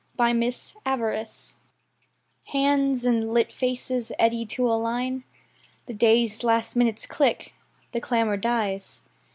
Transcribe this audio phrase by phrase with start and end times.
[0.17, 1.25] The Night Journey
[2.45, 5.25] Hands and lit faces eddy to a line;
[5.85, 7.53] The dazed last minutes click;
[7.91, 9.03] the clamour dies.